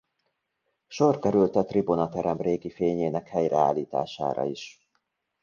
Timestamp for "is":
4.45-4.87